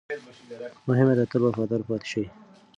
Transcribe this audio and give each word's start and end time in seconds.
مهمه 0.87 1.13
ده، 1.17 1.23
تل 1.31 1.41
وفادار 1.45 1.81
پاتې 1.87 2.07
شئ. 2.11 2.23